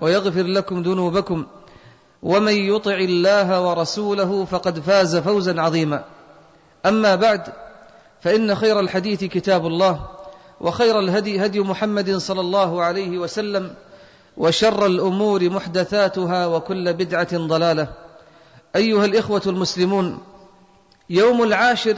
ويغفر 0.00 0.42
لكم 0.42 0.82
ذنوبكم 0.82 1.46
ومن 2.22 2.52
يطع 2.52 2.94
الله 2.94 3.68
ورسوله 3.68 4.44
فقد 4.44 4.80
فاز 4.80 5.16
فوزا 5.16 5.60
عظيما. 5.60 6.04
أما 6.86 7.14
بعد 7.14 7.42
فإن 8.20 8.54
خير 8.54 8.80
الحديث 8.80 9.24
كتاب 9.24 9.66
الله 9.66 10.06
وخير 10.60 10.98
الهدي 10.98 11.46
هدي 11.46 11.60
محمد 11.60 12.16
صلى 12.16 12.40
الله 12.40 12.82
عليه 12.82 13.18
وسلم 13.18 13.74
وشر 14.36 14.86
الأمور 14.86 15.50
محدثاتها 15.50 16.46
وكل 16.46 16.92
بدعة 16.92 17.36
ضلالة. 17.36 17.88
أيها 18.76 19.04
الإخوة 19.04 19.42
المسلمون 19.46 20.18
يوم 21.10 21.42
العاشر 21.42 21.96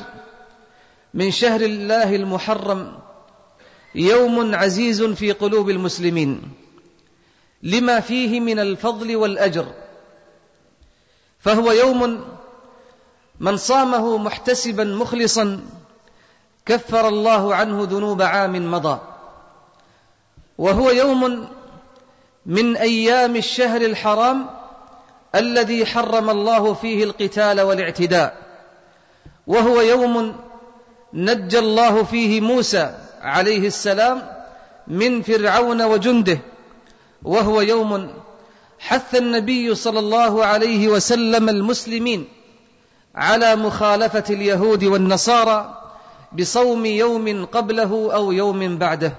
من 1.14 1.30
شهر 1.30 1.60
الله 1.60 2.16
المحرم 2.16 2.92
يوم 3.94 4.54
عزيز 4.54 5.02
في 5.02 5.32
قلوب 5.32 5.70
المسلمين. 5.70 6.42
لما 7.62 8.00
فيه 8.00 8.40
من 8.40 8.58
الفضل 8.58 9.16
والأجر. 9.16 9.66
فهو 11.40 11.72
يوم 11.72 12.24
من 13.40 13.56
صامه 13.56 14.18
محتسبا 14.18 14.84
مخلصا 14.84 15.60
كفر 16.66 17.08
الله 17.08 17.54
عنه 17.54 17.86
ذنوب 17.90 18.22
عام 18.22 18.70
مضى. 18.70 19.00
وهو 20.58 20.90
يوم 20.90 21.48
من 22.46 22.76
أيام 22.76 23.36
الشهر 23.36 23.80
الحرام 23.80 24.46
الذي 25.34 25.86
حرم 25.86 26.30
الله 26.30 26.74
فيه 26.74 27.04
القتال 27.04 27.60
والاعتداء. 27.60 28.36
وهو 29.46 29.80
يوم 29.80 30.36
نجى 31.12 31.58
الله 31.58 32.02
فيه 32.02 32.40
موسى 32.40 32.94
عليه 33.20 33.66
السلام 33.66 34.22
من 34.86 35.22
فرعون 35.22 35.82
وجنده. 35.82 36.38
وهو 37.22 37.60
يوم 37.60 38.14
حث 38.78 39.14
النبي 39.14 39.74
صلى 39.74 39.98
الله 39.98 40.44
عليه 40.44 40.88
وسلم 40.88 41.48
المسلمين 41.48 42.28
على 43.14 43.56
مخالفة 43.56 44.24
اليهود 44.30 44.84
والنصارى 44.84 45.82
بصوم 46.32 46.86
يوم 46.86 47.44
قبله 47.46 48.14
أو 48.14 48.32
يوم 48.32 48.78
بعده. 48.78 49.12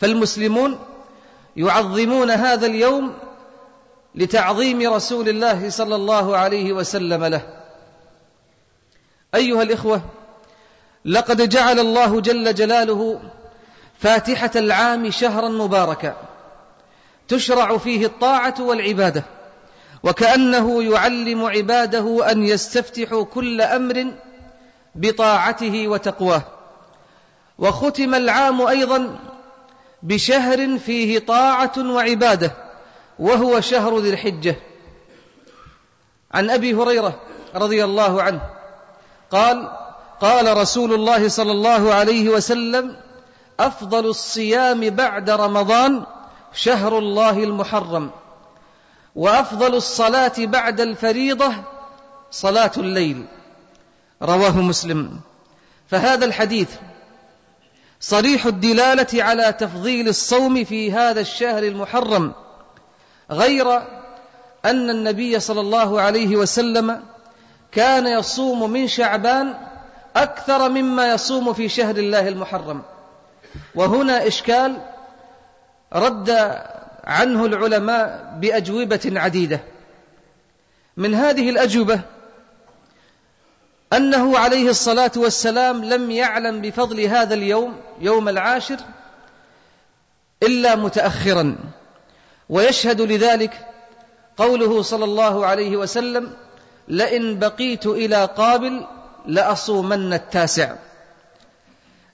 فالمسلمون 0.00 0.78
يعظمون 1.56 2.30
هذا 2.30 2.66
اليوم 2.66 3.12
لتعظيم 4.14 4.92
رسول 4.92 5.28
الله 5.28 5.70
صلى 5.70 5.94
الله 5.94 6.36
عليه 6.36 6.72
وسلم 6.72 7.24
له. 7.24 7.42
أيها 9.34 9.62
الإخوة 9.62 10.02
لقد 11.04 11.48
جعل 11.48 11.78
الله 11.78 12.20
جل 12.20 12.54
جلاله 12.54 13.20
فاتحة 13.98 14.50
العام 14.56 15.10
شهرا 15.10 15.48
مباركا. 15.48 16.27
تشرع 17.28 17.78
فيه 17.78 18.06
الطاعة 18.06 18.54
والعبادة 18.60 19.24
وكأنه 20.02 20.82
يعلم 20.82 21.44
عباده 21.44 22.30
أن 22.30 22.42
يستفتحوا 22.44 23.24
كل 23.24 23.60
أمر 23.60 24.12
بطاعته 24.94 25.88
وتقواه. 25.88 26.42
وختم 27.58 28.14
العام 28.14 28.62
أيضا 28.62 29.18
بشهر 30.02 30.78
فيه 30.78 31.18
طاعة 31.18 31.72
وعبادة 31.78 32.52
وهو 33.18 33.60
شهر 33.60 33.98
ذي 33.98 34.10
الحجة. 34.10 34.56
عن 36.32 36.50
أبي 36.50 36.74
هريرة 36.74 37.20
رضي 37.54 37.84
الله 37.84 38.22
عنه 38.22 38.40
قال 39.30 39.70
قال 40.20 40.56
رسول 40.56 40.94
الله 40.94 41.28
صلى 41.28 41.52
الله 41.52 41.94
عليه 41.94 42.28
وسلم 42.28 42.96
أفضل 43.60 44.06
الصيام 44.06 44.90
بعد 44.90 45.30
رمضان 45.30 46.06
شهر 46.58 46.98
الله 46.98 47.44
المحرم 47.44 48.10
وأفضل 49.16 49.74
الصلاة 49.74 50.32
بعد 50.38 50.80
الفريضة 50.80 51.52
صلاة 52.30 52.70
الليل. 52.76 53.24
رواه 54.22 54.60
مسلم. 54.60 55.20
فهذا 55.88 56.24
الحديث 56.24 56.68
صريح 58.00 58.46
الدلالة 58.46 59.22
على 59.22 59.52
تفضيل 59.52 60.08
الصوم 60.08 60.64
في 60.64 60.92
هذا 60.92 61.20
الشهر 61.20 61.62
المحرم 61.62 62.32
غير 63.30 63.76
أن 64.64 64.90
النبي 64.90 65.40
صلى 65.40 65.60
الله 65.60 66.00
عليه 66.00 66.36
وسلم 66.36 67.02
كان 67.72 68.06
يصوم 68.06 68.70
من 68.70 68.88
شعبان 68.88 69.54
أكثر 70.16 70.68
مما 70.68 71.10
يصوم 71.10 71.52
في 71.52 71.68
شهر 71.68 71.96
الله 71.96 72.28
المحرم. 72.28 72.82
وهنا 73.74 74.26
إشكال 74.26 74.97
رد 75.92 76.30
عنه 77.04 77.46
العلماء 77.46 78.34
بأجوبة 78.40 79.12
عديدة. 79.16 79.60
من 80.96 81.14
هذه 81.14 81.50
الأجوبة 81.50 82.00
أنه 83.92 84.38
عليه 84.38 84.70
الصلاة 84.70 85.12
والسلام 85.16 85.84
لم 85.84 86.10
يعلم 86.10 86.60
بفضل 86.60 87.00
هذا 87.00 87.34
اليوم 87.34 87.80
يوم 88.00 88.28
العاشر 88.28 88.76
إلا 90.42 90.74
متأخرا. 90.74 91.56
ويشهد 92.48 93.00
لذلك 93.00 93.66
قوله 94.36 94.82
صلى 94.82 95.04
الله 95.04 95.46
عليه 95.46 95.76
وسلم 95.76 96.32
لئن 96.88 97.38
بقيت 97.38 97.86
إلى 97.86 98.24
قابل 98.24 98.86
لأصومن 99.26 100.12
التاسع 100.12 100.74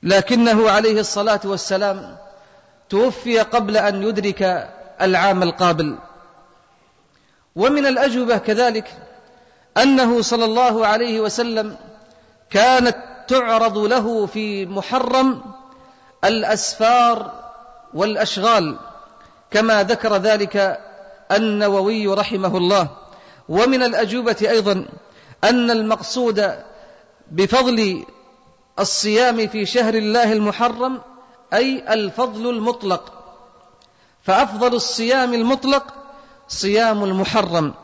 لكنه 0.02 0.70
عليه 0.70 1.00
الصلاة 1.00 1.40
والسلام 1.44 2.16
توفي 2.94 3.38
قبل 3.40 3.76
أن 3.76 4.02
يدرك 4.02 4.70
العام 5.02 5.42
القابل. 5.42 5.98
ومن 7.56 7.86
الأجوبة 7.86 8.36
كذلك 8.36 8.84
أنه 9.76 10.22
صلى 10.22 10.44
الله 10.44 10.86
عليه 10.86 11.20
وسلم 11.20 11.76
كانت 12.50 12.96
تعرض 13.28 13.78
له 13.78 14.26
في 14.26 14.66
محرم 14.66 15.42
الأسفار 16.24 17.32
والأشغال 17.94 18.76
كما 19.50 19.82
ذكر 19.82 20.16
ذلك 20.16 20.80
النووي 21.32 22.06
رحمه 22.06 22.56
الله. 22.56 22.88
ومن 23.48 23.82
الأجوبة 23.82 24.36
أيضا 24.42 24.86
أن 25.44 25.70
المقصود 25.70 26.54
بفضل 27.30 28.04
الصيام 28.78 29.46
في 29.46 29.66
شهر 29.66 29.94
الله 29.94 30.32
المحرم 30.32 31.00
أي 31.54 31.94
الفضل 31.94 32.50
المطلق. 32.50 33.12
فأفضل 34.22 34.74
الصيام 34.74 35.34
المطلق 35.34 35.94
صيام 36.48 37.04
المحرم. 37.04 37.74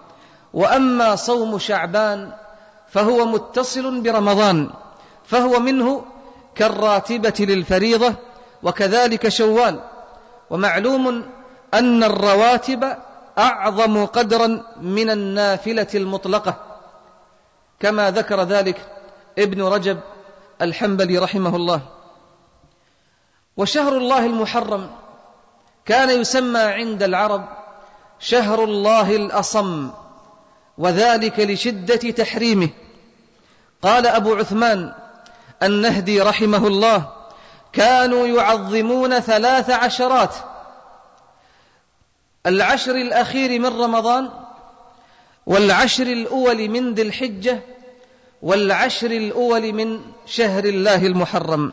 وأما 0.54 1.16
صوم 1.16 1.58
شعبان 1.58 2.32
فهو 2.88 3.26
متصل 3.26 4.00
برمضان 4.00 4.70
فهو 5.24 5.60
منه 5.60 6.04
كالراتبة 6.54 7.34
للفريضة 7.40 8.14
وكذلك 8.62 9.28
شوال. 9.28 9.80
ومعلوم 10.50 11.24
أن 11.74 12.04
الرواتب 12.04 12.96
أعظم 13.38 14.06
قدرا 14.06 14.62
من 14.80 15.10
النافلة 15.10 15.86
المطلقة. 15.94 16.54
كما 17.80 18.10
ذكر 18.10 18.42
ذلك 18.42 18.86
ابن 19.38 19.62
رجب 19.62 20.00
الحنبلي 20.62 21.18
رحمه 21.18 21.56
الله. 21.56 21.99
وشهر 23.56 23.96
الله 23.96 24.26
المحرم 24.26 24.90
كان 25.84 26.20
يسمى 26.20 26.60
عند 26.60 27.02
العرب 27.02 27.48
شهر 28.20 28.64
الله 28.64 29.16
الأصم 29.16 29.90
وذلك 30.78 31.40
لشدة 31.40 32.10
تحريمه. 32.10 32.68
قال 33.82 34.06
أبو 34.06 34.34
عثمان 34.34 34.92
النهدي 35.62 36.20
رحمه 36.20 36.66
الله 36.66 37.12
كانوا 37.72 38.26
يعظمون 38.26 39.20
ثلاث 39.20 39.70
عشرات. 39.70 40.34
العشر 42.46 42.94
الأخير 42.94 43.60
من 43.60 43.80
رمضان 43.80 44.30
والعشر 45.46 46.06
الأول 46.06 46.68
من 46.68 46.94
ذي 46.94 47.02
الحجة 47.02 47.60
والعشر 48.42 49.10
الأول 49.10 49.72
من 49.72 50.00
شهر 50.26 50.64
الله 50.64 51.06
المحرم. 51.06 51.72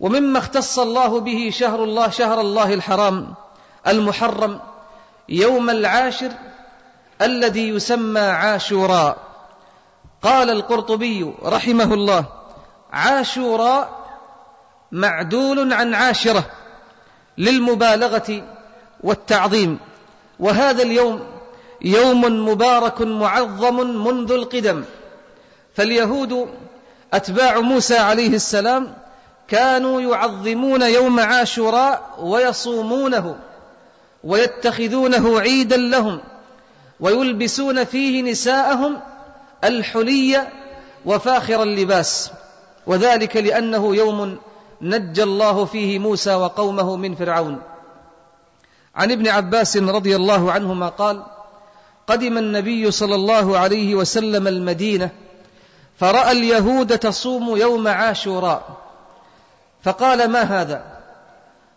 ومما 0.00 0.38
اختص 0.38 0.78
الله 0.78 1.20
به 1.20 1.50
شهر 1.52 1.84
الله 1.84 2.10
شهر 2.10 2.40
الله 2.40 2.74
الحرام 2.74 3.34
المحرم 3.86 4.60
يوم 5.28 5.70
العاشر 5.70 6.30
الذي 7.22 7.68
يسمى 7.68 8.20
عاشوراء. 8.20 9.16
قال 10.22 10.50
القرطبي 10.50 11.32
رحمه 11.44 11.94
الله 11.94 12.24
عاشوراء 12.92 14.06
معدول 14.92 15.72
عن 15.72 15.94
عاشرة 15.94 16.44
للمبالغة 17.38 18.42
والتعظيم. 19.00 19.78
وهذا 20.40 20.82
اليوم 20.82 21.26
يوم 21.82 22.48
مبارك 22.48 23.02
معظم 23.02 23.76
منذ 23.76 24.32
القدم. 24.32 24.84
فاليهود 25.74 26.48
أتباع 27.12 27.60
موسى 27.60 27.98
عليه 27.98 28.34
السلام 28.34 29.07
كانوا 29.48 30.00
يعظمون 30.00 30.82
يوم 30.82 31.20
عاشوراء 31.20 32.16
ويصومونه 32.20 33.36
ويتخذونه 34.24 35.40
عيدا 35.40 35.76
لهم 35.76 36.20
ويلبسون 37.00 37.84
فيه 37.84 38.22
نساءهم 38.22 39.00
الحلي 39.64 40.48
وفاخر 41.04 41.62
اللباس. 41.62 42.30
وذلك 42.86 43.36
لأنه 43.36 43.96
يوم 43.96 44.38
نجى 44.82 45.22
الله 45.22 45.64
فيه 45.64 45.98
موسى 45.98 46.34
وقومه 46.34 46.96
من 46.96 47.14
فرعون. 47.14 47.58
عن 48.96 49.12
ابن 49.12 49.28
عباس 49.28 49.76
رضي 49.76 50.16
الله 50.16 50.52
عنهما 50.52 50.88
قال 50.88 51.22
قدم 52.06 52.38
النبي 52.38 52.90
صلى 52.90 53.14
الله 53.14 53.58
عليه 53.58 53.94
وسلم 53.94 54.48
المدينة 54.48 55.10
فرأى 55.98 56.32
اليهود 56.32 56.98
تصوم 56.98 57.56
يوم 57.56 57.88
عاشوراء. 57.88 58.87
فقال 59.82 60.30
ما 60.30 60.42
هذا؟ 60.42 60.84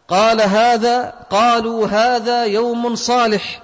قال 0.07 0.41
هذا 0.41 1.13
قالوا 1.29 1.87
هذا 1.87 2.45
يوم 2.45 2.95
صالح. 2.95 3.61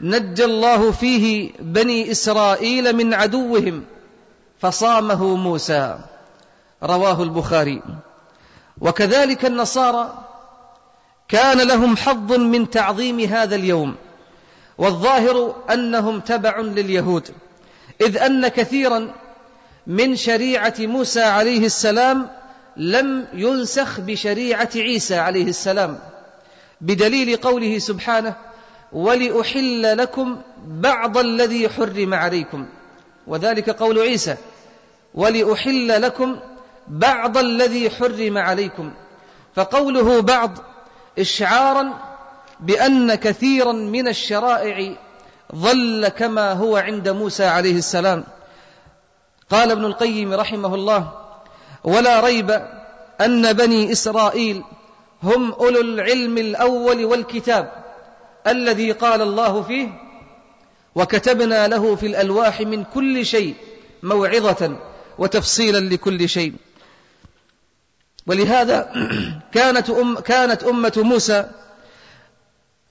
نجى 0.00 0.44
الله 0.44 0.90
فيه 0.90 1.50
بني 1.60 2.10
إسرائيل 2.10 2.96
من 2.96 3.14
عدوهم 3.14 3.84
فصامه 4.60 5.36
موسى. 5.36 5.98
رواه 6.82 7.22
البخاري. 7.22 7.82
وكذلك 8.80 9.44
النصارى 9.44 10.24
كان 11.28 11.60
لهم 11.60 11.96
حظ 11.96 12.32
من 12.32 12.70
تعظيم 12.70 13.20
هذا 13.20 13.54
اليوم. 13.54 13.96
والظاهر 14.78 15.54
أنهم 15.72 16.20
تبع 16.20 16.60
لليهود. 16.60 17.30
إذ 18.00 18.16
أن 18.18 18.48
كثيرا 18.48 19.12
من 19.86 20.16
شريعة 20.16 20.74
موسى 20.78 21.22
عليه 21.22 21.66
السلام 21.66 22.28
لم 22.76 23.26
ينسخ 23.32 24.00
بشريعة 24.00 24.70
عيسى 24.76 25.16
عليه 25.16 25.44
السلام 25.44 25.98
بدليل 26.80 27.36
قوله 27.36 27.78
سبحانه 27.78 28.34
ولأحل 28.92 29.98
لكم 29.98 30.40
بعض 30.66 31.18
الذي 31.18 31.68
حرم 31.68 32.14
عليكم 32.14 32.66
وذلك 33.26 33.70
قول 33.70 33.98
عيسى 33.98 34.36
ولأحل 35.14 36.02
لكم 36.02 36.36
بعض 36.88 37.38
الذي 37.38 37.90
حرم 37.90 38.38
عليكم 38.38 38.92
فقوله 39.54 40.20
بعض 40.20 40.58
إشعارا 41.18 41.92
بأن 42.60 43.14
كثيرا 43.14 43.72
من 43.72 44.08
الشرائع 44.08 44.94
ظل 45.54 46.08
كما 46.08 46.52
هو 46.52 46.76
عند 46.76 47.08
موسى 47.08 47.44
عليه 47.44 47.76
السلام. 47.76 48.24
قال 49.50 49.70
ابن 49.70 49.84
القيم 49.84 50.32
رحمه 50.32 50.74
الله 50.74 51.21
ولا 51.84 52.20
ريب 52.20 52.50
أن 53.20 53.52
بني 53.52 53.92
إسرائيل 53.92 54.64
هم 55.22 55.52
أولو 55.52 55.80
العلم 55.80 56.38
الأول 56.38 57.04
والكتاب 57.04 57.72
الذي 58.46 58.92
قال 58.92 59.22
الله 59.22 59.62
فيه 59.62 59.88
وكتبنا 60.94 61.68
له 61.68 61.96
في 61.96 62.06
الألواح 62.06 62.60
من 62.60 62.84
كل 62.84 63.26
شيء 63.26 63.54
موعظة 64.02 64.76
وتفصيلا 65.18 65.78
لكل 65.78 66.28
شيء. 66.28 66.54
ولهذا 68.26 68.92
كانت 69.52 69.90
أم 69.90 70.18
كانت 70.18 70.64
أمة 70.64 70.92
موسى 70.96 71.50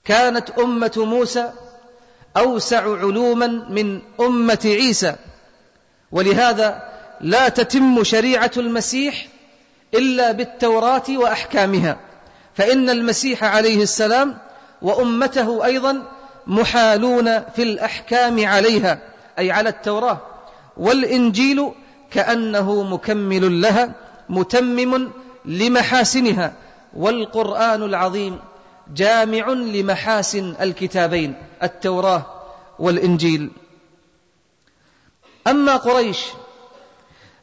كانت 0.06 0.50
أمة 0.50 0.92
موسى 0.98 1.52
أوسع 2.38 2.82
علوما 2.82 3.48
من 3.48 4.02
أمة 4.20 4.60
عيسى. 4.66 5.16
ولهذا 6.12 6.91
لا 7.22 7.50
تتم 7.50 8.04
شريعة 8.04 8.52
المسيح 8.58 9.28
إلا 9.94 10.32
بالتوراة 10.32 11.04
وأحكامها 11.10 12.00
فإن 12.56 12.90
المسيح 12.90 13.44
عليه 13.44 13.84
السلام 13.84 14.38
وأمته 14.82 15.66
أيضا 15.66 16.04
محالون 16.48 17.40
في 17.40 17.64
الأحكام 17.64 18.46
عليها 18.46 19.00
أي 19.40 19.52
على 19.52 19.70
التوراة 19.70 20.22
والإنجيل 20.78 21.72
كأنه 22.12 22.84
مكمل 22.84 23.62
لها 23.62 23.94
متمم 24.30 25.12
لمحاسنها 25.46 26.54
والقرآن 26.94 27.84
العظيم 27.84 28.40
جامع 28.96 29.50
لمحاسن 29.50 30.56
الكتابين 30.62 31.36
التوراة 31.64 32.26
والإنجيل. 32.80 33.52
أما 35.48 35.78
قريش 35.78 36.18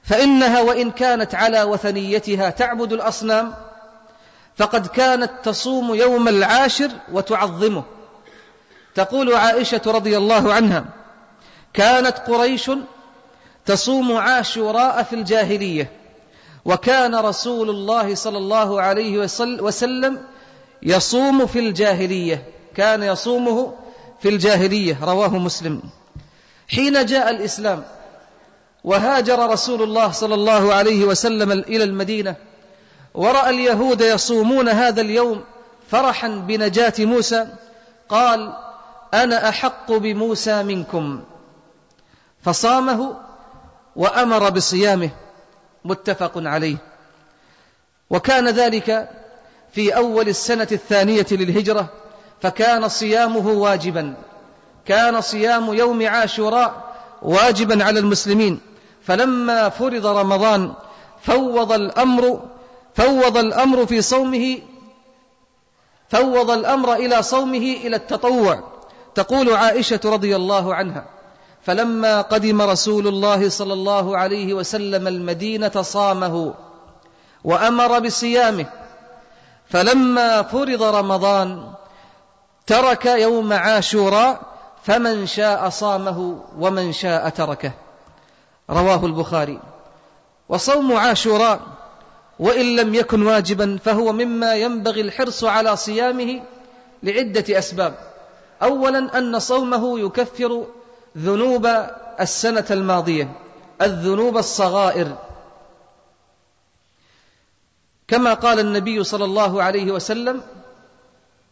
فإنها 0.09 0.61
وإن 0.61 0.91
كانت 0.91 1.35
على 1.35 1.63
وثنيتها 1.63 2.51
تعبد 2.51 2.93
الأصنام 2.93 3.55
فقد 4.57 4.87
كانت 4.87 5.31
تصوم 5.43 5.95
يوم 5.95 6.29
العاشر 6.29 6.91
وتعظمه. 7.13 7.85
تقول 8.95 9.35
عائشة 9.35 9.81
رضي 9.87 10.17
الله 10.17 10.55
عنها 10.55 10.85
كانت 11.75 12.19
قريش 12.19 12.71
تصوم 13.67 14.17
عاشوراء 14.17 15.03
في 15.03 15.13
الجاهلية 15.13 15.93
وكان 16.65 17.15
رسول 17.15 17.71
الله 17.71 18.15
صلى 18.15 18.39
الله 18.39 18.83
عليه 18.83 19.19
وسلم 19.43 20.21
يصوم 20.83 21.47
في 21.47 21.59
الجاهلية 21.59 22.43
كان 22.77 23.03
يصومه 23.03 23.75
في 24.21 24.29
الجاهلية 24.29 24.99
رواه 25.05 25.39
مسلم. 25.39 25.83
حين 26.69 27.07
جاء 27.07 27.31
الإسلام 27.31 27.85
وهاجر 28.85 29.51
رسول 29.51 29.83
الله 29.83 30.11
صلى 30.11 30.35
الله 30.35 30.75
عليه 30.75 31.05
وسلم 31.05 31.53
إلى 31.53 31.85
المدينة 31.85 32.37
ورأى 33.15 33.51
اليهود 33.51 34.01
يصومون 34.01 34.69
هذا 34.69 35.01
اليوم 35.01 35.45
فرحا 35.91 36.29
بنجاة 36.29 36.93
موسى 36.99 37.47
قال 38.09 38.53
أنا 39.15 39.49
أحق 39.49 39.93
بموسى 39.93 40.63
منكم. 40.63 41.25
فصامه 42.43 43.17
وأمر 43.97 44.51
بصيامه 44.51 45.11
متفق 45.85 46.33
عليه. 46.37 46.77
وكان 48.11 48.49
ذلك 48.49 49.09
في 49.73 49.97
أول 49.97 50.29
السنة 50.29 50.69
الثانية 50.73 51.27
للهجرة 51.31 51.89
فكان 52.43 52.89
صيامه 52.89 53.49
واجبا. 53.49 54.15
كان 54.87 55.21
صيام 55.21 55.75
يوم 55.75 56.07
عاشوراء 56.07 56.88
واجبا 57.23 57.85
على 57.85 58.01
المسلمين. 58.01 58.61
فلما 59.03 59.69
فرض 59.69 60.07
رمضان 60.07 60.73
فوض 61.23 61.73
الأمر 61.73 62.43
فوض 62.95 63.37
الأمر 63.37 63.87
في 63.87 64.03
صومه 64.03 64.59
فوض 66.09 66.51
الأمر 66.51 66.95
إلى 66.95 67.23
صومه 67.23 67.77
إلى 67.85 67.97
التطوع. 67.97 68.65
تقول 69.15 69.53
عائشة 69.53 70.01
رضي 70.05 70.37
الله 70.37 70.75
عنها 70.75 71.05
فلما 71.63 72.21
قدم 72.21 72.63
رسول 72.63 73.09
الله 73.09 73.49
صلى 73.49 73.73
الله 73.73 74.19
عليه 74.19 74.55
وسلم 74.55 75.09
المدينة 75.09 75.83
صامه 75.83 76.55
وأمر 77.45 77.99
بصيامه. 77.99 78.67
فلما 79.71 80.43
فرض 80.43 80.83
رمضان 80.83 81.73
ترك 82.67 83.07
يوم 83.07 83.53
عاشوراء 83.53 84.41
فمن 84.89 85.27
شاء 85.27 85.69
صامه 85.69 86.41
ومن 86.59 86.93
شاء 86.93 87.29
تركه. 87.29 87.73
رواه 88.71 89.07
البخاري. 89.07 89.61
وصوم 90.49 90.93
عاشوراء 90.93 91.61
وإن 92.39 92.77
لم 92.77 92.95
يكن 92.95 93.23
واجبا 93.23 93.79
فهو 93.85 94.13
مما 94.13 94.55
ينبغي 94.55 95.01
الحرص 95.01 95.45
على 95.45 95.77
صيامه 95.77 96.41
لعدة 97.03 97.59
أسباب. 97.59 97.95
أولا 98.63 99.19
أن 99.19 99.39
صومه 99.39 100.01
يكفر 100.01 100.67
ذنوب 101.19 101.67
السنة 102.21 102.67
الماضية 102.71 103.33
الذنوب 103.83 104.37
الصغائر. 104.37 105.17
كما 108.09 108.35
قال 108.35 108.61
النبي 108.61 109.05
صلى 109.05 109.25
الله 109.25 109.63
عليه 109.63 109.93
وسلم 109.93 110.43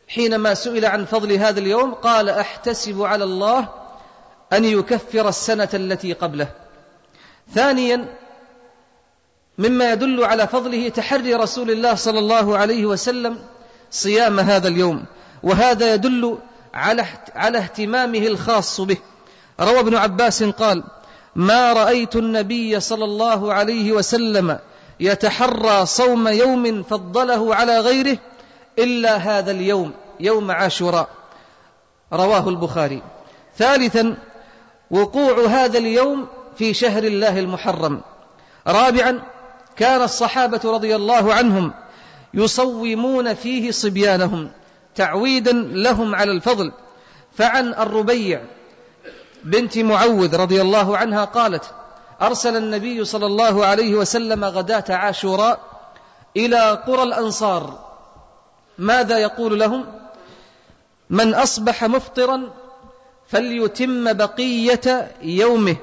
حينما 0.09 0.55
سئل 0.55 0.85
عن 0.85 1.05
فضل 1.05 1.33
هذا 1.33 1.61
اليوم 1.61 1.95
قال 1.95 2.31
أحتسب 2.31 3.03
على 3.03 3.25
الله 3.25 3.69
أن 4.53 4.65
يكفر 4.65 5.29
السنة 5.29 5.69
التي 5.75 6.13
قبله. 6.13 6.49
ثانيا 7.55 8.15
مما 9.59 9.93
يدل 9.93 10.25
على 10.25 10.47
فضله 10.47 10.89
تحري 10.89 11.35
رسول 11.35 11.71
الله 11.71 11.95
صلى 11.95 12.19
الله 12.19 12.59
عليه 12.59 12.87
وسلم 12.87 13.39
صيام 13.91 14.41
هذا 14.41 14.69
اليوم 14.69 15.05
وهذا 15.43 15.95
يدل 15.95 16.39
على 16.75 17.05
على 17.35 17.59
اهتمامه 17.59 18.19
الخاص 18.19 18.81
به. 18.81 18.97
روى 19.61 19.81
ابن 19.81 19.95
عباس 19.95 20.43
قال 20.43 20.85
ما 21.37 21.73
رأيت 21.73 22.17
النبي 22.17 22.81
صلى 22.81 23.05
الله 23.05 23.53
عليه 23.53 23.93
وسلم 23.93 24.59
يتحرى 25.01 25.87
صوم 25.87 26.29
يوم 26.29 26.83
فضله 26.83 27.55
على 27.55 27.81
غيره 27.81 28.19
إلا 28.79 29.17
هذا 29.17 29.51
اليوم 29.51 29.93
يوم 30.21 30.51
عاشوراء. 30.51 31.09
رواه 32.13 32.49
البخاري. 32.49 33.03
ثالثا 33.57 34.17
وقوع 34.91 35.47
هذا 35.47 35.79
اليوم 35.79 36.27
في 36.59 36.75
شهر 36.75 37.05
الله 37.05 37.39
المحرم. 37.39 38.01
رابعا 38.67 39.23
كان 39.77 40.03
الصحابة 40.03 40.61
رضي 40.65 40.97
الله 40.97 41.35
عنهم 41.35 41.73
يصومون 42.35 43.35
فيه 43.35 43.71
صبيانهم 43.71 44.51
تعويدا 44.95 45.53
لهم 45.53 46.15
على 46.15 46.33
الفضل. 46.33 46.73
فعن 47.39 47.75
الربيع 47.75 48.41
بنت 49.45 49.79
معوذ 49.79 50.37
رضي 50.37 50.61
الله 50.61 50.97
عنها 50.97 51.25
قالت 51.25 51.65
أرسل 52.23 52.57
النبي 52.57 53.05
صلى 53.05 53.27
الله 53.27 53.67
عليه 53.67 53.95
وسلم 53.95 54.45
غداة 54.45 54.85
عاشوراء 54.89 55.59
إلى 56.37 56.71
قرى 56.87 57.03
الأنصار. 57.03 57.86
ماذا 58.79 59.19
يقول 59.19 59.61
لهم؟ 59.61 59.87
من 61.11 61.35
أصبح 61.35 61.85
مفطرا 61.85 62.53
فليتم 63.29 64.13
بقية 64.13 65.11
يومه 65.23 65.77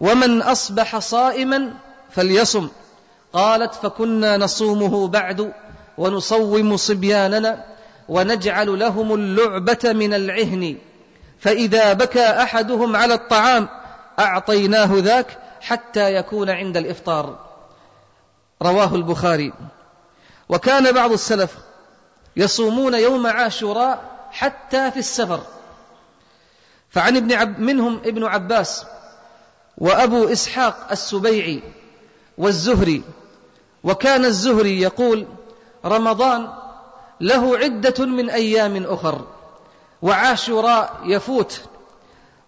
ومن 0.00 0.42
أصبح 0.42 0.98
صائما 0.98 1.74
فليصم. 2.10 2.68
قالت 3.32 3.74
فكنا 3.74 4.36
نصومه 4.36 5.08
بعد 5.08 5.52
ونصوم 5.98 6.76
صبياننا 6.76 7.64
ونجعل 8.08 8.78
لهم 8.78 9.14
اللعبة 9.14 9.78
من 9.84 10.14
العهن 10.14 10.76
فإذا 11.40 11.92
بكى 11.92 12.26
أحدهم 12.26 12.96
على 12.96 13.14
الطعام 13.14 13.68
أعطيناه 14.18 14.90
ذاك 14.92 15.38
حتى 15.60 16.14
يكون 16.14 16.50
عند 16.50 16.76
الإفطار. 16.76 17.38
رواه 18.62 18.94
البخاري. 18.94 19.52
وكان 20.48 20.92
بعض 20.92 21.12
السلف 21.12 21.56
يصومون 22.36 22.94
يوم 22.94 23.26
عاشوراء 23.26 24.04
حتى 24.30 24.90
في 24.90 24.98
السفر. 24.98 25.40
فعن 26.90 27.16
ابن 27.16 27.32
عب 27.32 27.60
منهم 27.60 28.00
ابن 28.04 28.24
عباس 28.24 28.84
وأبو 29.78 30.28
إسحاق 30.28 30.86
السبيعي 30.90 31.62
والزهري 32.38 33.02
وكان 33.84 34.24
الزهري 34.24 34.80
يقول 34.80 35.26
رمضان 35.84 36.48
له 37.20 37.58
عدة 37.58 38.06
من 38.06 38.30
أيام 38.30 38.84
أخر 38.86 39.26
وعاشوراء 40.02 41.00
يفوت 41.04 41.60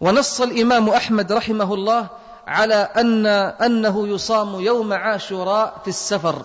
ونص 0.01 0.41
الإمام 0.41 0.89
أحمد 0.89 1.33
رحمه 1.33 1.75
الله 1.75 2.07
على 2.47 2.75
ان 2.75 3.27
أنه 3.27 4.09
يصام 4.09 4.61
يوم 4.61 4.93
عاشوراء 4.93 5.81
في 5.85 5.89
السفر. 5.89 6.43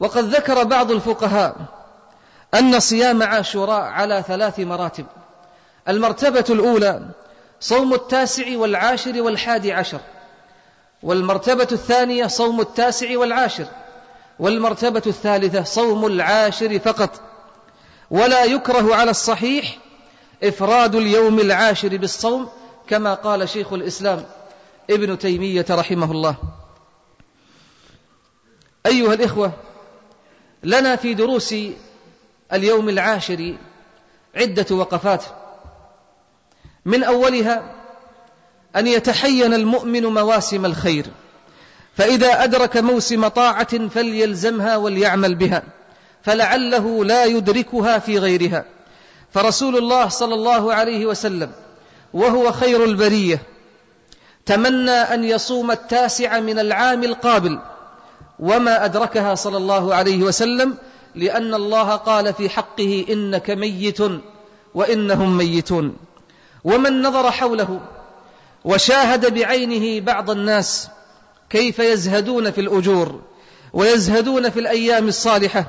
وقد 0.00 0.24
ذكر 0.24 0.64
بعض 0.64 0.90
الفقهاء 0.90 1.56
أن 2.54 2.80
صيام 2.80 3.22
عاشوراء 3.22 3.80
على 3.80 4.24
ثلاث 4.28 4.60
مراتب. 4.60 5.06
المرتبة 5.88 6.44
الأولى 6.50 7.08
صوم 7.60 7.94
التاسع 7.94 8.56
والعاشر 8.56 9.22
والحادي 9.22 9.72
عشر 9.72 10.00
والمرتبة 11.02 11.68
الثانية 11.72 12.26
صوم 12.26 12.60
التاسع 12.60 13.18
والعاشر 13.18 13.66
والمرتبة 14.38 15.02
الثالثة 15.06 15.64
صوم 15.64 16.06
العاشر 16.06 16.78
فقط. 16.78 17.20
ولا 18.10 18.44
يكره 18.44 18.94
على 18.94 19.10
الصحيح 19.10 19.78
إفراد 20.42 20.94
اليوم 20.94 21.38
العاشر 21.38 21.96
بالصوم 21.96 22.48
كما 22.88 23.14
قال 23.14 23.48
شيخ 23.48 23.72
الإسلام 23.72 24.24
ابن 24.90 25.18
تيمية 25.18 25.66
رحمه 25.70 26.12
الله. 26.12 26.36
أيها 28.86 29.14
الإخوة 29.14 29.52
لنا 30.62 30.96
في 30.96 31.14
دروس 31.14 31.54
اليوم 32.52 32.88
العاشر 32.88 33.56
عدة 34.36 34.76
وقفات. 34.76 35.24
من 36.84 37.04
أولها 37.04 37.74
أن 38.76 38.86
يتحين 38.86 39.54
المؤمن 39.54 40.06
مواسم 40.06 40.66
الخير 40.66 41.06
فإذا 41.96 42.44
أدرك 42.44 42.76
موسم 42.76 43.28
طاعة 43.28 43.88
فليلزمها 43.88 44.76
وليعمل 44.76 45.34
بها 45.34 45.62
فلعله 46.22 47.04
لا 47.04 47.24
يدركها 47.24 47.98
في 47.98 48.18
غيرها. 48.18 48.64
فرسول 49.34 49.76
الله 49.76 50.08
صلى 50.08 50.34
الله 50.34 50.74
عليه 50.74 51.06
وسلم 51.06 51.52
وهو 52.14 52.52
خير 52.52 52.84
البرية 52.84 53.42
تمنى 54.46 54.90
أن 54.90 55.24
يصوم 55.24 55.70
التاسع 55.70 56.40
من 56.40 56.58
العام 56.58 57.04
القابل. 57.04 57.58
وما 58.40 58.84
أدركها 58.84 59.34
صلى 59.34 59.56
الله 59.56 59.94
عليه 59.94 60.22
وسلم 60.22 60.74
لأن 61.14 61.54
الله 61.54 61.96
قال 61.96 62.34
في 62.34 62.48
حقه 62.48 63.06
إنك 63.10 63.50
ميت 63.50 63.98
وإنهم 64.74 65.36
ميتون. 65.36 65.96
ومن 66.64 67.02
نظر 67.02 67.30
حوله 67.30 67.80
وشاهد 68.64 69.34
بعينه 69.34 70.04
بعض 70.06 70.30
الناس 70.30 70.88
كيف 71.50 71.78
يزهدون 71.78 72.50
في 72.50 72.60
الأجور 72.60 73.20
ويزهدون 73.72 74.50
في 74.50 74.60
الأيام 74.60 75.08
الصالحة 75.08 75.64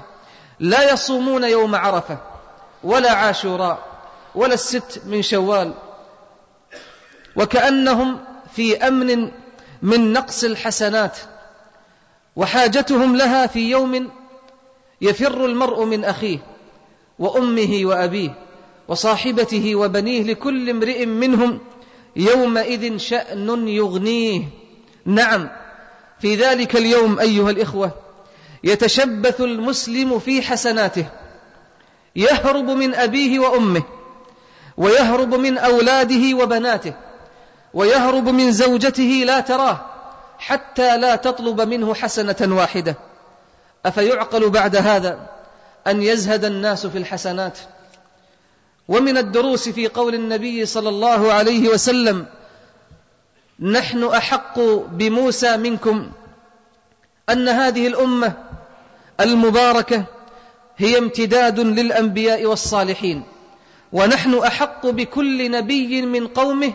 لا 0.60 0.94
يصومون 0.94 1.44
يوم 1.44 1.76
عرفة 1.76 2.18
ولا 2.84 3.12
عاشوراء 3.12 3.80
ولا 4.36 4.54
الست 4.54 5.02
من 5.06 5.22
شوال 5.22 5.74
وكأنهم 7.36 8.20
في 8.56 8.88
أمن 8.88 9.32
من 9.82 10.14
نقص 10.14 10.44
الحسنات 10.44 11.18
وحاجتهم 12.40 13.16
لها 13.16 13.48
في 13.48 13.70
يوم 13.70 14.10
يفر 15.02 15.46
المرء 15.46 15.86
من 15.86 16.06
أخيه 16.06 16.38
وأمه 17.20 17.82
وأبيه 17.84 18.34
وصاحبته 18.88 19.76
وبنيه 19.76 20.24
لكل 20.24 20.70
امرئ 20.70 21.06
منهم 21.06 21.60
يومئذ 22.16 22.98
شأن 22.98 23.68
يغنيه. 23.68 24.42
نعم 25.06 25.50
في 26.20 26.36
ذلك 26.36 26.76
اليوم 26.76 27.20
أيها 27.20 27.50
الإخوة 27.50 27.92
يتشبث 28.64 29.42
المسلم 29.42 30.20
في 30.20 30.42
حسناته 30.42 31.06
يهرب 32.16 32.70
من 32.70 32.96
أبيه 32.96 33.40
وأمه 33.40 33.84
ويهرب 34.78 35.36
من 35.36 35.58
أولاده 35.58 36.38
وبناته 36.38 36.94
ويهرب 37.74 38.30
من 38.30 38.52
زوجته 38.52 39.24
لا 39.26 39.40
تراه 39.40 39.89
حتى 40.40 40.98
لا 40.98 41.16
تطلب 41.16 41.62
منه 41.62 41.94
حسنة 41.94 42.56
واحدة. 42.56 42.96
أفيعقل 43.86 44.50
بعد 44.50 44.76
هذا 44.76 45.30
أن 45.88 46.04
يزهد 46.04 46.46
الناس 46.46 46.88
في 46.88 46.98
الحسنات؟ 46.98 47.58
ومن 48.88 49.18
الدروس 49.18 49.70
في 49.70 49.88
قول 49.88 50.16
النبي 50.16 50.66
صلى 50.66 50.90
الله 50.90 51.34
عليه 51.34 51.70
وسلم 51.70 52.26
نحن 53.60 54.04
أحق 54.04 54.60
بموسى 54.92 55.58
منكم. 55.58 56.12
أن 57.30 57.50
هذه 57.50 57.88
الأمة 57.88 58.34
المباركة 59.20 60.04
هي 60.78 60.98
امتداد 60.98 61.60
للأنبياء 61.60 62.46
والصالحين. 62.46 63.24
ونحن 63.94 64.34
أحق 64.38 64.86
بكل 64.88 65.52
نبي 65.52 66.02
من 66.02 66.28
قومه 66.28 66.74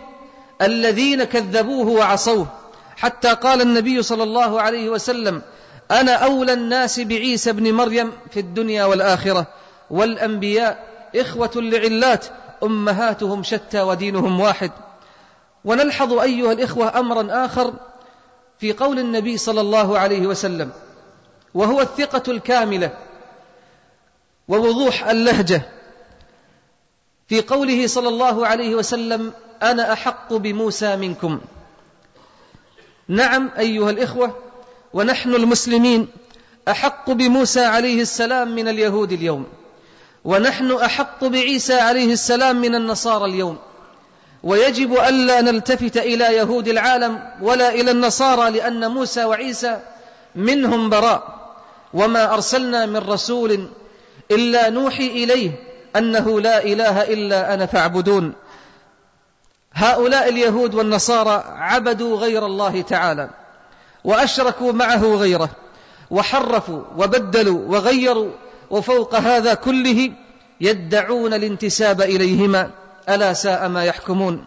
الذين 0.62 1.24
كذبوه 1.24 1.86
وعصوه. 1.86 2.46
حتى 2.96 3.34
قال 3.34 3.60
النبي 3.60 4.02
صلى 4.02 4.22
الله 4.22 4.60
عليه 4.60 4.90
وسلم 4.90 5.42
أنا 5.90 6.12
أولى 6.12 6.52
الناس 6.52 7.00
بعيسى 7.00 7.50
ابن 7.50 7.72
مريم 7.74 8.12
في 8.30 8.40
الدنيا 8.40 8.84
والآخرة 8.84 9.46
والأنبياء 9.90 10.88
إخوة 11.16 11.50
لعلات 11.56 12.26
أمهاتهم 12.62 13.42
شتى 13.42 13.80
ودينهم 13.80 14.40
واحد. 14.40 14.70
ونلحظ 15.64 16.12
أيها 16.12 16.52
الإخوة 16.52 16.98
أمرا 16.98 17.44
آخر 17.44 17.74
في 18.58 18.72
قول 18.72 18.98
النبي 18.98 19.36
صلى 19.36 19.60
الله 19.60 19.98
عليه 19.98 20.26
وسلم 20.26 20.70
وهو 21.54 21.80
الثقة 21.80 22.32
الكاملة 22.32 22.90
ووضوح 24.48 25.08
اللهجة. 25.08 25.62
في 27.28 27.40
قوله 27.40 27.86
صلى 27.86 28.08
الله 28.08 28.46
عليه 28.46 28.74
وسلم 28.74 29.32
أنا 29.62 29.92
أحق 29.92 30.32
بموسى 30.32 30.96
منكم. 30.96 31.40
نعم 33.08 33.50
أيها 33.58 33.90
الإخوة 33.90 34.36
ونحن 34.92 35.34
المسلمين 35.34 36.08
أحق 36.68 37.10
بموسى 37.10 37.64
عليه 37.64 38.02
السلام 38.02 38.54
من 38.54 38.68
اليهود 38.68 39.12
اليوم 39.12 39.46
ونحن 40.24 40.72
أحق 40.72 41.24
بعيسى 41.24 41.74
عليه 41.74 42.12
السلام 42.12 42.60
من 42.60 42.74
النصارى 42.74 43.24
اليوم. 43.24 43.58
ويجب 44.42 44.98
ألا 44.98 45.40
نلتفت 45.40 45.96
إلى 45.96 46.24
يهود 46.24 46.68
العالم 46.68 47.22
ولا 47.42 47.74
إلى 47.74 47.90
النصارى 47.90 48.50
لأن 48.50 48.90
موسى 48.90 49.24
وعيسى 49.24 49.80
منهم 50.34 50.90
براء. 50.90 51.54
وما 51.94 52.34
أرسلنا 52.34 52.86
من 52.86 52.96
رسول 52.96 53.68
إلا 54.30 54.70
نوحي 54.70 55.06
إليه 55.06 55.50
أنه 55.96 56.40
لا 56.40 56.64
إله 56.64 57.02
إلا 57.02 57.54
أنا 57.54 57.66
فاعبدون. 57.66 58.32
هؤلاء 59.74 60.28
اليهود 60.28 60.74
والنصارى 60.74 61.44
عبدوا 61.48 62.16
غير 62.16 62.46
الله 62.46 62.82
تعالى 62.82 63.30
وأشركوا 64.04 64.72
معه 64.72 65.14
غيره 65.14 65.48
وحرفوا 66.10 66.82
وبدلوا 66.96 67.60
وغيروا 67.66 68.30
وفوق 68.70 69.14
هذا 69.14 69.54
كله 69.54 70.12
يدعون 70.60 71.34
الانتساب 71.34 72.02
إليهما 72.02 72.70
ألا 73.08 73.32
ساء 73.32 73.68
ما 73.68 73.84
يحكمون. 73.84 74.46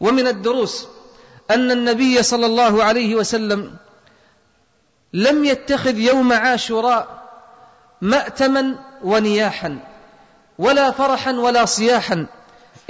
ومن 0.00 0.26
الدروس 0.26 0.86
أن 1.50 1.70
النبي 1.70 2.22
صلى 2.22 2.46
الله 2.46 2.84
عليه 2.84 3.14
وسلم 3.14 3.74
لم 5.12 5.44
يتخذ 5.44 5.98
يوم 5.98 6.32
عاشوراء 6.32 7.08
مأتما 8.00 8.74
ونياحا 9.04 9.78
ولا 10.58 10.90
فرحا 10.90 11.32
ولا 11.32 11.64
صياحا 11.64 12.26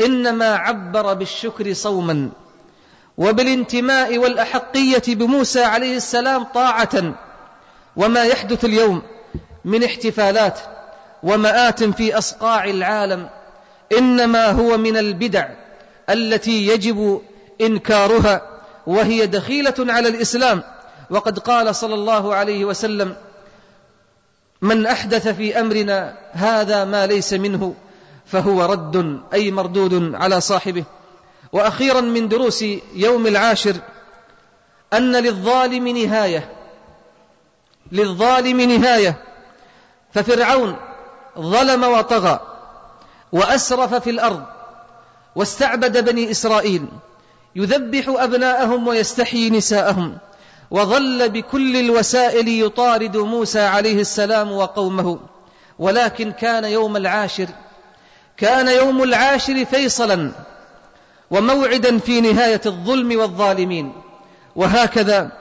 إنما 0.01 0.55
عبر 0.55 1.15
بالشكر 1.15 1.73
صوما 1.73 2.31
وبالانتماء 3.19 4.19
والأحقية 4.19 5.03
بموسى 5.09 5.65
عليه 5.65 5.97
السلام 5.97 6.45
طاعة 6.45 7.15
وما 7.97 8.25
يحدث 8.25 8.65
اليوم 8.65 9.03
من 9.65 9.85
احتفالات 9.85 10.61
ومآت 11.23 11.85
في 11.85 12.19
أصقاع 12.19 12.65
العالم 12.65 13.29
إنما 13.99 14.51
هو 14.51 14.77
من 14.77 14.97
البدع 14.97 15.49
التي 16.11 16.67
يجب 16.67 17.23
إنكارها 17.61 18.43
وهي 18.87 19.27
دخيلة 19.27 19.75
على 19.79 20.09
الإسلام. 20.09 20.63
وقد 21.11 21.39
قال 21.39 21.75
صلى 21.75 21.95
الله 21.95 22.35
عليه 22.35 22.65
وسلم 22.65 23.17
من 24.63 24.87
أحدث 24.87 25.29
في 25.29 25.61
أمرنا 25.61 26.15
هذا 26.33 26.85
ما 26.85 27.07
ليس 27.07 27.33
منه 27.33 27.75
فهو 28.27 28.65
رد 28.65 29.21
أي 29.33 29.51
مردود 29.51 30.15
على 30.15 30.41
صاحبه. 30.41 30.85
وأخيرا 31.53 32.01
من 32.01 32.29
دروس 32.29 32.65
يوم 32.95 33.27
العاشر 33.27 33.77
أن 34.93 35.17
للظالم 35.17 35.89
نهاية. 35.89 36.53
للظالم 37.93 38.61
نهاية. 38.61 39.23
ففرعون 40.15 40.77
ظلم 41.39 41.85
وطغى 41.85 42.41
وأسرف 43.33 43.95
في 43.95 44.11
الأرض 44.11 44.43
واستعبد 45.37 46.05
بني 46.05 46.31
إسرائيل 46.31 46.87
يذبح 47.57 48.05
أبناءهم 48.09 48.89
ويستحيي 48.89 49.51
نساءهم 49.51 50.19
وظل 50.71 51.29
بكل 51.29 51.77
الوسائل 51.77 52.63
يطارد 52.63 53.17
موسى 53.17 53.61
عليه 53.61 54.01
السلام 54.01 54.53
وقومه. 54.53 55.19
ولكن 55.79 56.33
كان 56.33 56.65
يوم 56.65 56.97
العاشر 56.97 57.47
كان 58.37 58.69
يوم 58.69 59.03
العاشر 59.03 59.65
فيصلا 59.65 60.33
وموعدا 61.31 61.99
في 61.99 62.21
نهاية 62.21 62.61
الظلم 62.67 63.19
والظالمين 63.19 63.93
وهكذا 64.57 65.33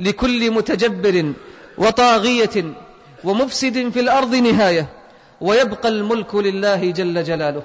لكل 0.00 0.50
متجبر 0.50 1.32
وطاغية 1.78 2.74
ومفسد 3.24 3.88
في 3.88 4.00
الأرض 4.00 4.34
نهاية 4.34 4.86
ويبقى 5.40 5.88
الملك 5.88 6.34
لله 6.34 6.90
جل 6.90 7.24
جلاله 7.24 7.62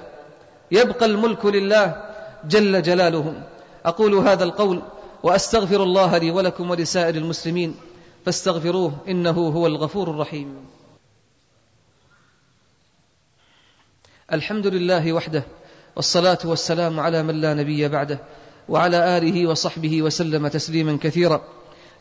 يبقى 0.70 1.06
الملك 1.06 1.46
لله 1.46 2.04
جل 2.48 2.82
جلاله. 2.82 3.34
أقول 3.86 4.14
هذا 4.14 4.44
القول 4.44 4.82
وأستغفر 5.22 5.82
الله 5.82 6.18
لي 6.18 6.30
ولكم 6.30 6.70
ولسائر 6.70 7.14
المسلمين 7.14 7.74
فاستغفروه 8.26 8.92
إنه 9.08 9.30
هو 9.30 9.66
الغفور 9.66 10.10
الرحيم. 10.10 10.54
الحمد 14.32 14.66
لله 14.66 15.12
وحده 15.12 15.42
والصلاة 15.96 16.38
والسلام 16.44 17.00
على 17.00 17.22
من 17.22 17.40
لا 17.40 17.54
نبي 17.54 17.88
بعده 17.88 18.18
وعلى 18.68 19.18
آله 19.18 19.46
وصحبه 19.46 20.02
وسلم 20.02 20.48
تسليما 20.48 20.98
كثيرا. 21.02 21.42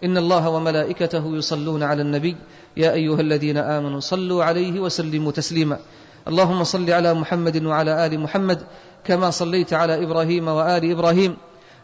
إن 0.04 0.18
الله 0.18 0.50
وملائكته 0.50 1.36
يصلون 1.36 1.84
على 1.84 2.02
النبي. 2.02 2.36
يا 2.78 2.94
أيها 2.94 3.22
الذين 3.22 3.58
آمنوا 3.58 4.00
صلوا 4.00 4.44
عليه 4.44 4.80
وسلموا 4.80 5.32
تسليما. 5.32 5.80
اللهم 6.28 6.64
صل 6.64 6.92
على 6.92 7.14
محمد 7.14 7.66
وعلى 7.66 8.06
آل 8.06 8.20
محمد 8.20 8.62
كما 9.06 9.30
صليت 9.30 9.74
على 9.74 10.04
إبراهيم 10.04 10.48
وآل 10.48 10.92
إبراهيم. 10.92 11.38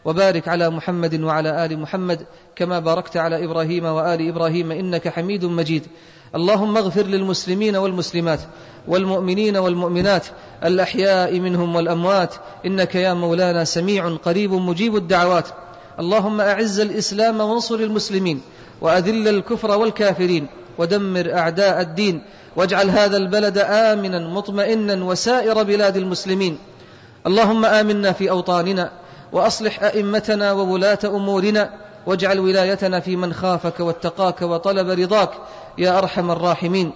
وبارك 0.06 0.48
على 0.48 0.70
محمد 0.70 1.20
وعلى 1.22 1.64
آل 1.64 1.78
محمد 1.78 2.26
كما 2.56 2.78
باركت 2.78 3.16
على 3.16 3.44
إبراهيم 3.44 3.84
وآل 3.84 4.28
إبراهيم 4.28 4.72
إنك 4.72 5.08
حميد 5.08 5.44
مجيد. 5.44 5.86
اللهم 6.34 6.76
اغفر 6.76 7.02
للمسلمين 7.02 7.76
والمسلمات 7.76 8.40
والمؤمنين 8.88 9.56
والمؤمنات 9.56 10.26
الأحياء 10.64 11.40
منهم 11.40 11.76
والأموات 11.76 12.34
إنك 12.66 12.94
يا 12.94 13.14
مولانا 13.14 13.64
سميع 13.64 14.16
قريب 14.16 14.52
مجيب 14.52 14.96
الدعوات. 14.96 15.48
اللهم 16.00 16.40
أعز 16.40 16.80
الإسلام 16.80 17.40
وانصر 17.40 17.74
المسلمين 17.74 18.40
وأذل 18.80 19.28
الكفر 19.28 19.78
والكافرين 19.78 20.46
ودمر 20.78 21.34
أعداء 21.34 21.80
الدين 21.80 22.22
واجعل 22.56 22.90
هذا 22.90 23.16
البلد 23.16 23.58
آمنا 23.58 24.28
مطمئنا 24.28 25.04
وسائر 25.04 25.62
بلاد 25.62 25.96
المسلمين. 25.96 26.58
اللهم 27.26 27.64
آمنا 27.64 28.12
في 28.12 28.30
أوطاننا 28.30 28.90
وأصلح 29.36 29.82
أئمتنا 29.82 30.52
وولاة 30.52 30.98
أمورنا 31.04 31.70
واجعل 32.06 32.40
ولايتنا 32.40 33.00
في 33.00 33.16
من 33.16 33.32
خافك 33.32 33.80
واتقاك 33.80 34.42
وطلب 34.42 34.88
رضاك 34.88 35.30
يا 35.78 35.98
أرحم 35.98 36.30
الراحمين. 36.30 36.92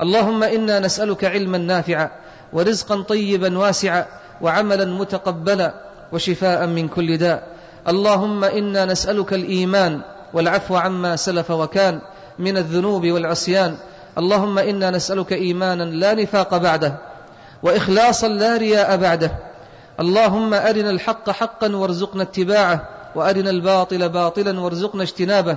اللهم 0.00 0.42
إنا 0.42 0.80
نسألك 0.80 1.24
علما 1.24 1.58
نافعا 1.58 2.10
ورزقا 2.52 3.02
طيبا 3.02 3.58
واسعا 3.58 4.06
وعملا 4.40 4.84
متقبلا 4.84 5.74
وشفاء 6.12 6.66
من 6.66 6.88
كل 6.88 7.18
داء. 7.18 7.46
اللهم 7.88 8.44
إنا 8.44 8.84
نسألك 8.84 9.32
الإيمان 9.32 10.00
والعفو 10.34 10.76
عما 10.76 11.16
سلف 11.16 11.50
وكان 11.50 12.00
من 12.38 12.56
الذنوب 12.56 13.06
والعصيان. 13.06 13.76
اللهم 14.18 14.58
إنا 14.58 14.90
نسألك 14.90 15.32
إيمانا 15.32 15.84
لا 15.84 16.14
نفاق 16.14 16.56
بعده 16.56 16.96
وإخلاصا 17.62 18.28
لا 18.28 18.56
رياء 18.56 18.96
بعده 18.96 19.32
اللهم 20.00 20.54
أرنا 20.54 20.90
الحق 20.90 21.30
حقا 21.30 21.76
وارزقنا 21.76 22.22
اتباعه 22.22 22.88
وأرنا 23.14 23.50
الباطل 23.50 24.08
باطلا 24.08 24.60
وارزقنا 24.60 25.02
اجتنابه. 25.02 25.56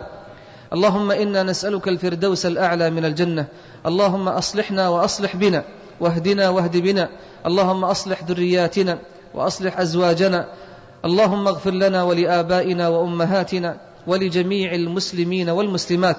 اللهم 0.74 1.12
إنا 1.12 1.44
نسألك 1.44 1.88
الفردوس 1.88 2.46
الأعلى 2.46 2.90
من 2.90 3.06
الجنة. 3.06 3.46
اللهم 3.86 4.28
أصلحنا 4.30 4.90
وأصلح 4.90 5.36
بنا 5.36 5.64
واهدنا 6.00 6.50
واهد 6.50 6.78
بنا. 6.78 7.10
اللهم 7.46 7.86
أصلح 7.86 8.24
ذرياتنا 8.24 9.00
وأصلح 9.34 9.80
أزواجنا. 9.80 10.48
اللهم 11.06 11.48
اغفر 11.48 11.72
لنا 11.72 12.04
ولآبائنا 12.04 12.88
وأمهاتنا 12.88 13.78
ولجميع 14.08 14.74
المسلمين 14.74 15.50
والمسلمات. 15.50 16.18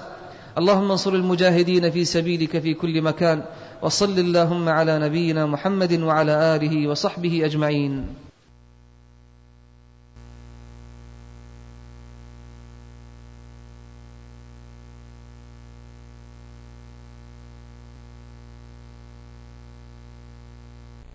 اللهم 0.58 0.90
انصر 0.90 1.14
المجاهدين 1.14 1.90
في 1.90 2.04
سبيلك 2.04 2.58
في 2.58 2.74
كل 2.74 3.02
مكان. 3.02 3.42
وصل 3.82 4.18
اللهم 4.18 4.68
على 4.68 4.98
نبينا 4.98 5.46
محمد 5.46 5.92
وعلى 6.00 6.56
آله 6.56 6.88
وصحبه 6.88 7.44
أجمعين. 7.44 8.06